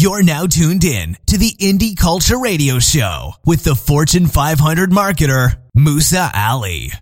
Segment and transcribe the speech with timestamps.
[0.00, 5.56] You're now tuned in to the Indie Culture Radio Show with the Fortune 500 marketer,
[5.74, 6.92] Musa Ali.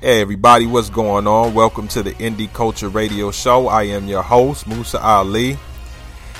[0.00, 1.54] Hey everybody, what's going on?
[1.54, 3.68] Welcome to the Indie Culture Radio Show.
[3.68, 5.56] I am your host, Musa Ali.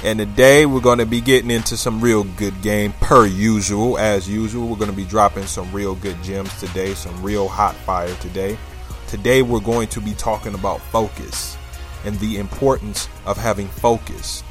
[0.02, 3.96] And today we're going to be getting into some real good game per usual.
[3.96, 7.76] As usual, we're going to be dropping some real good gems today, some real hot
[7.76, 8.58] fire today.
[9.06, 11.56] Today we're going to be talking about focus
[12.04, 14.42] and the importance of having focus.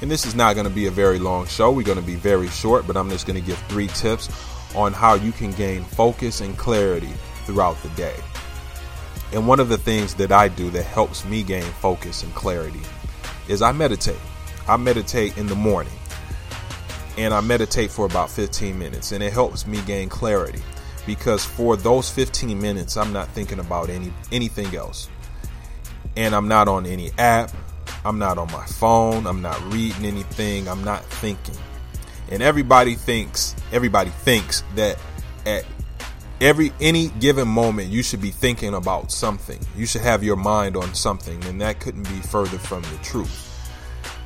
[0.00, 1.72] And this is not going to be a very long show.
[1.72, 4.28] We're going to be very short, but I'm just going to give three tips
[4.74, 7.12] on how you can gain focus and clarity
[7.44, 8.16] throughout the day.
[9.32, 12.80] And one of the things that I do that helps me gain focus and clarity
[13.48, 14.20] is I meditate.
[14.66, 15.92] I meditate in the morning
[17.16, 20.62] and I meditate for about 15 minutes and it helps me gain clarity
[21.06, 25.08] because for those 15 minutes I'm not thinking about any anything else.
[26.16, 27.50] And I'm not on any app,
[28.04, 31.56] I'm not on my phone, I'm not reading anything, I'm not thinking.
[32.30, 34.98] And everybody thinks everybody thinks that
[35.46, 35.64] at
[36.40, 39.58] every any given moment you should be thinking about something.
[39.76, 43.44] You should have your mind on something and that couldn't be further from the truth.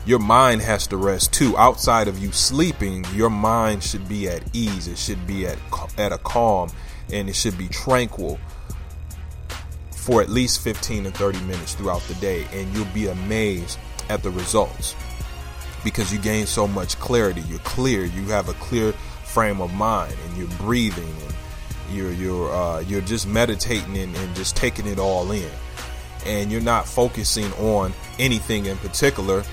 [0.04, 1.56] Your mind has to rest too.
[1.56, 4.88] Outside of you sleeping, your mind should be at ease.
[4.88, 5.58] It should be at
[5.96, 6.70] at a calm
[7.12, 8.38] and it should be tranquil
[10.02, 14.20] for at least 15 to 30 minutes throughout the day and you'll be amazed at
[14.24, 14.96] the results
[15.84, 17.40] because you gain so much clarity.
[17.42, 18.04] You're clear.
[18.04, 18.92] You have a clear
[19.24, 21.34] frame of mind and you're breathing and
[21.92, 25.50] you're you're uh, you're just meditating and, and just taking it all in.
[26.26, 29.44] And you're not focusing on anything in particular.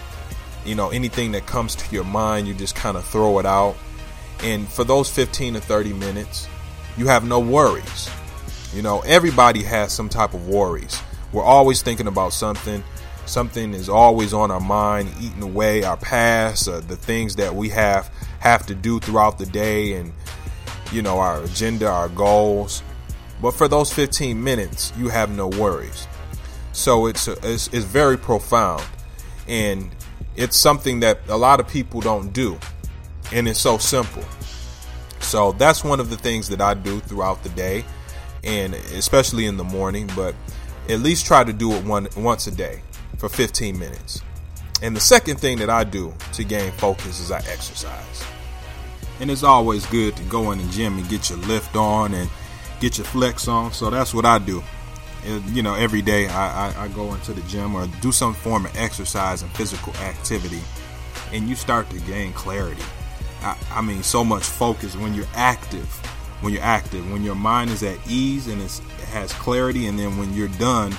[0.66, 3.75] You know anything that comes to your mind you just kind of throw it out.
[4.42, 6.47] And for those 15 to 30 minutes
[6.97, 8.09] you have no worries
[8.73, 11.01] you know, everybody has some type of worries.
[11.31, 12.83] We're always thinking about something.
[13.25, 17.69] Something is always on our mind, eating away our past, uh, the things that we
[17.69, 20.13] have have to do throughout the day, and
[20.91, 22.81] you know our agenda, our goals.
[23.41, 26.08] But for those 15 minutes, you have no worries.
[26.71, 28.83] So it's a, it's, it's very profound,
[29.47, 29.89] and
[30.35, 32.59] it's something that a lot of people don't do,
[33.31, 34.23] and it's so simple.
[35.19, 37.83] So that's one of the things that I do throughout the day
[38.44, 40.36] and especially in the morning, but
[40.88, 42.82] at least try to do it one once a day
[43.17, 44.22] for 15 minutes.
[44.82, 48.23] And the second thing that I do to gain focus is I exercise.
[49.20, 52.30] And it's always good to go in the gym and get your lift on and
[52.80, 53.73] get your flex on.
[53.73, 54.64] So that's what I do.
[55.26, 58.33] And, you know, every day I, I, I go into the gym or do some
[58.33, 60.61] form of exercise and physical activity,
[61.33, 62.82] and you start to gain clarity.
[63.42, 65.88] I, I mean, so much focus when you're active
[66.42, 68.80] when you're active, when your mind is at ease and it
[69.11, 70.95] has clarity, and then when you're done,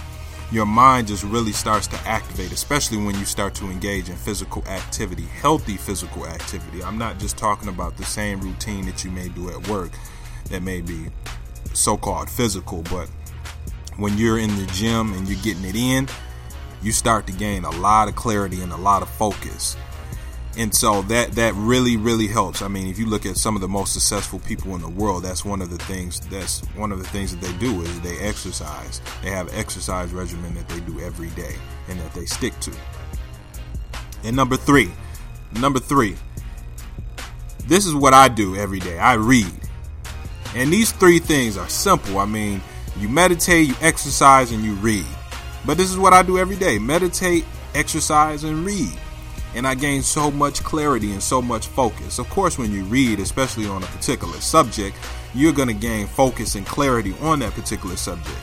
[0.52, 4.64] your mind just really starts to activate, especially when you start to engage in physical
[4.66, 6.82] activity, healthy physical activity.
[6.82, 9.92] I'm not just talking about the same routine that you may do at work
[10.50, 11.06] that may be
[11.72, 13.08] so called physical, but
[13.96, 16.08] when you're in the gym and you're getting it in,
[16.82, 19.76] you start to gain a lot of clarity and a lot of focus
[20.60, 22.60] and so that that really really helps.
[22.60, 25.22] I mean if you look at some of the most successful people in the world
[25.22, 28.18] that's one of the things that's one of the things that they do is they
[28.18, 29.00] exercise.
[29.22, 31.54] They have exercise regimen that they do every day
[31.88, 32.72] and that they stick to.
[34.22, 34.90] And number three
[35.58, 36.14] number three
[37.66, 38.98] this is what i do every day.
[38.98, 39.52] I read.
[40.54, 42.18] And these three things are simple.
[42.18, 42.60] I mean
[42.98, 45.06] you meditate you exercise and you read.
[45.64, 46.78] But this is what i do every day.
[46.78, 48.92] Meditate exercise and read
[49.54, 52.18] and I gain so much clarity and so much focus.
[52.18, 54.96] Of course, when you read, especially on a particular subject,
[55.34, 58.38] you're going to gain focus and clarity on that particular subject.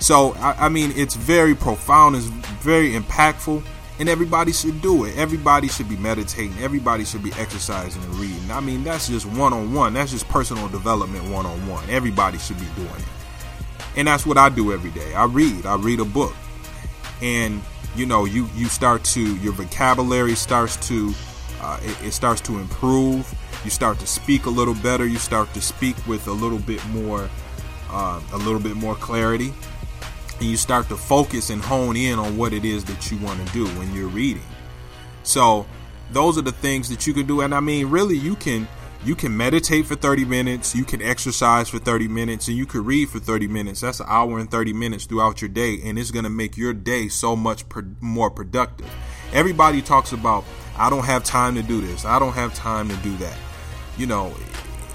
[0.00, 3.62] So, I, I, mean, it's very profound, it's very impactful,
[3.98, 5.16] and everybody should do it.
[5.16, 8.50] Everybody should be meditating, everybody should be exercising and reading.
[8.50, 11.88] I mean, that's just one on one, that's just personal development one on one.
[11.88, 13.04] Everybody should be doing it.
[13.96, 15.14] And that's what I do every day.
[15.14, 16.34] I read, I read a book.
[17.22, 17.62] And
[17.96, 21.14] you know you you start to your vocabulary starts to
[21.60, 23.32] uh, it, it, starts to improve.
[23.64, 25.06] You start to speak a little better.
[25.06, 27.30] You start to speak with a little bit more
[27.90, 29.52] uh, a little bit more clarity.
[30.40, 33.46] And you start to focus and hone in on what it is that you want
[33.46, 34.42] to do when you're reading.
[35.22, 35.66] So
[36.10, 37.40] those are the things that you can do.
[37.40, 38.68] And i mean really you can
[39.04, 42.84] you can meditate for 30 minutes, you can exercise for 30 minutes, and you can
[42.84, 43.82] read for 30 minutes.
[43.82, 46.72] That's an hour and 30 minutes throughout your day, and it's going to make your
[46.72, 48.90] day so much pro- more productive.
[49.32, 50.44] Everybody talks about,
[50.78, 53.36] I don't have time to do this, I don't have time to do that.
[53.98, 54.32] You know,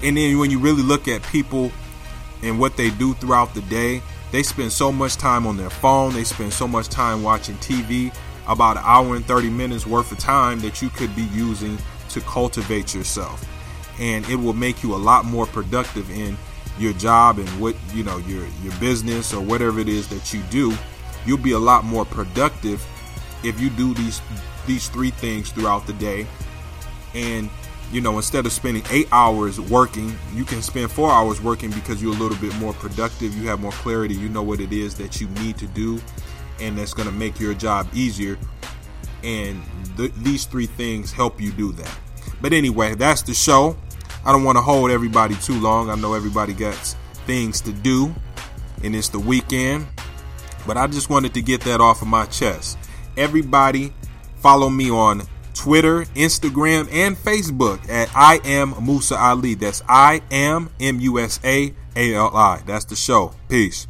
[0.02, 1.70] and then when you really look at people
[2.42, 4.02] and what they do throughout the day,
[4.32, 8.12] they spend so much time on their phone, they spend so much time watching TV,
[8.48, 11.78] about an hour and 30 minutes worth of time that you could be using
[12.08, 13.46] to cultivate yourself.
[14.00, 16.36] And it will make you a lot more productive in
[16.78, 20.42] your job and what, you know, your your business or whatever it is that you
[20.50, 20.74] do.
[21.26, 22.84] You'll be a lot more productive
[23.44, 24.20] if you do these
[24.66, 26.26] these three things throughout the day.
[27.14, 27.50] And
[27.92, 32.00] you know, instead of spending eight hours working, you can spend four hours working because
[32.00, 33.36] you're a little bit more productive.
[33.36, 34.14] You have more clarity.
[34.14, 36.00] You know what it is that you need to do,
[36.60, 38.38] and that's going to make your job easier.
[39.24, 39.60] And
[39.96, 41.98] th- these three things help you do that.
[42.40, 43.76] But anyway, that's the show.
[44.24, 45.90] I don't want to hold everybody too long.
[45.90, 46.74] I know everybody got
[47.26, 48.14] things to do,
[48.82, 49.86] and it's the weekend.
[50.66, 52.78] But I just wanted to get that off of my chest.
[53.16, 53.92] Everybody,
[54.36, 55.22] follow me on
[55.54, 59.54] Twitter, Instagram, and Facebook at I am Musa Ali.
[59.54, 62.62] That's I am M U S A A L I.
[62.66, 63.32] That's the show.
[63.48, 63.86] Peace.